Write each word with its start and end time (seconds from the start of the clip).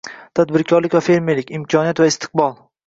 Tadbirkorlik 0.39 0.95
va 0.99 1.03
fermerlik: 1.11 1.55
imkoniyat 1.61 2.05
va 2.05 2.13
istiqbol 2.15 2.57